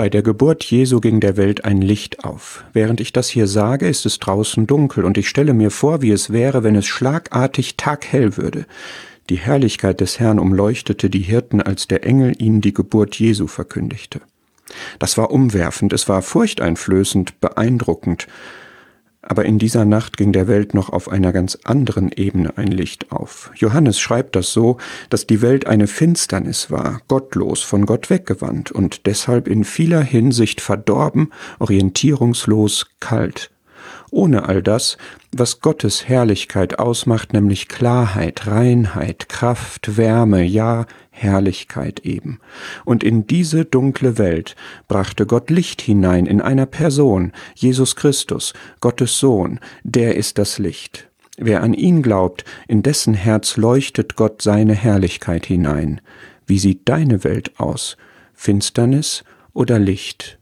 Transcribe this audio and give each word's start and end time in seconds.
Bei 0.00 0.08
der 0.08 0.22
Geburt 0.22 0.64
Jesu 0.64 0.98
ging 0.98 1.20
der 1.20 1.36
Welt 1.36 1.66
ein 1.66 1.82
Licht 1.82 2.24
auf. 2.24 2.64
Während 2.72 3.02
ich 3.02 3.12
das 3.12 3.28
hier 3.28 3.46
sage, 3.46 3.86
ist 3.86 4.06
es 4.06 4.18
draußen 4.18 4.66
dunkel, 4.66 5.04
und 5.04 5.18
ich 5.18 5.28
stelle 5.28 5.52
mir 5.52 5.70
vor, 5.70 6.00
wie 6.00 6.10
es 6.10 6.32
wäre, 6.32 6.64
wenn 6.64 6.74
es 6.74 6.86
schlagartig 6.86 7.76
taghell 7.76 8.38
würde. 8.38 8.64
Die 9.28 9.36
Herrlichkeit 9.36 10.00
des 10.00 10.18
Herrn 10.18 10.38
umleuchtete 10.38 11.10
die 11.10 11.20
Hirten, 11.20 11.60
als 11.60 11.86
der 11.86 12.02
Engel 12.06 12.32
ihnen 12.38 12.62
die 12.62 12.72
Geburt 12.72 13.16
Jesu 13.16 13.46
verkündigte. 13.46 14.22
Das 14.98 15.18
war 15.18 15.30
umwerfend, 15.30 15.92
es 15.92 16.08
war 16.08 16.22
furchteinflößend, 16.22 17.38
beeindruckend, 17.42 18.26
aber 19.30 19.44
in 19.44 19.60
dieser 19.60 19.84
Nacht 19.84 20.16
ging 20.16 20.32
der 20.32 20.48
Welt 20.48 20.74
noch 20.74 20.88
auf 20.90 21.08
einer 21.08 21.32
ganz 21.32 21.56
anderen 21.62 22.10
Ebene 22.10 22.58
ein 22.58 22.66
Licht 22.66 23.12
auf. 23.12 23.52
Johannes 23.54 24.00
schreibt 24.00 24.34
das 24.34 24.52
so, 24.52 24.78
dass 25.08 25.24
die 25.24 25.40
Welt 25.40 25.68
eine 25.68 25.86
Finsternis 25.86 26.72
war, 26.72 27.00
gottlos, 27.06 27.62
von 27.62 27.86
Gott 27.86 28.10
weggewandt 28.10 28.72
und 28.72 29.06
deshalb 29.06 29.46
in 29.46 29.62
vieler 29.62 30.02
Hinsicht 30.02 30.60
verdorben, 30.60 31.32
orientierungslos, 31.60 32.86
kalt 32.98 33.52
ohne 34.10 34.48
all 34.48 34.62
das, 34.62 34.98
was 35.32 35.60
Gottes 35.60 36.08
Herrlichkeit 36.08 36.78
ausmacht, 36.78 37.32
nämlich 37.32 37.68
Klarheit, 37.68 38.46
Reinheit, 38.46 39.28
Kraft, 39.28 39.96
Wärme, 39.96 40.42
ja 40.42 40.86
Herrlichkeit 41.10 42.00
eben. 42.00 42.40
Und 42.84 43.04
in 43.04 43.26
diese 43.26 43.64
dunkle 43.64 44.18
Welt 44.18 44.56
brachte 44.88 45.26
Gott 45.26 45.50
Licht 45.50 45.82
hinein 45.82 46.26
in 46.26 46.40
einer 46.40 46.66
Person, 46.66 47.32
Jesus 47.54 47.94
Christus, 47.96 48.54
Gottes 48.80 49.18
Sohn, 49.18 49.60
der 49.84 50.16
ist 50.16 50.38
das 50.38 50.58
Licht. 50.58 51.08
Wer 51.36 51.62
an 51.62 51.74
ihn 51.74 52.02
glaubt, 52.02 52.44
in 52.68 52.82
dessen 52.82 53.14
Herz 53.14 53.56
leuchtet 53.56 54.16
Gott 54.16 54.42
seine 54.42 54.74
Herrlichkeit 54.74 55.46
hinein. 55.46 56.00
Wie 56.46 56.58
sieht 56.58 56.88
deine 56.88 57.24
Welt 57.24 57.58
aus? 57.58 57.96
Finsternis 58.34 59.24
oder 59.52 59.78
Licht? 59.78 60.39